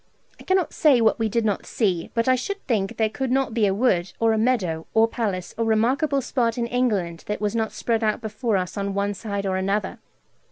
[0.39, 3.53] I cannot say what we did not see, but I should think there could not
[3.53, 7.55] be a wood, or a meadow, or palace, or remarkable spot in England that was
[7.55, 9.99] not spread out before us on one side or other.